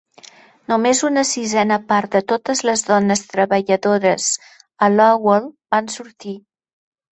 [0.71, 4.33] Només una sisena part de totes les dones treballadores
[4.89, 6.37] a Lowell van sortir.